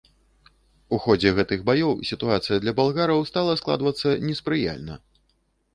[0.95, 5.01] У ходзе гэтых баёў сітуацыя для балгараў стала складвацца неспрыяльна.